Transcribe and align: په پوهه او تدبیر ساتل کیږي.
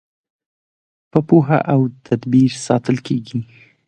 په 1.11 1.19
پوهه 1.27 1.59
او 1.73 1.81
تدبیر 2.07 2.51
ساتل 2.67 2.97
کیږي. 3.07 3.37